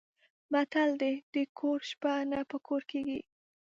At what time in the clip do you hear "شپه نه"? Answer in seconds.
1.89-2.39